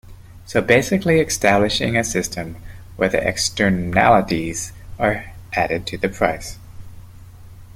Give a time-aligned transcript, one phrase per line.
[0.47, 2.55] So basically establishing a system
[2.95, 6.57] where the externalities are added to the price.